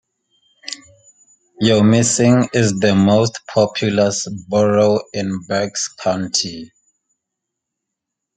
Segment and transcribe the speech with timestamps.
[1.61, 6.71] Wyomissing is the most populous borough in Berks County.